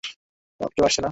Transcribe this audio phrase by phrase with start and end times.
[0.59, 0.99] তাহলে, কেউ আসছে না?